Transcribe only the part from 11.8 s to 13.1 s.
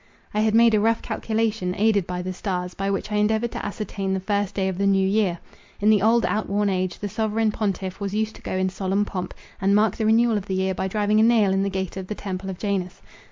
of the temple of Janus.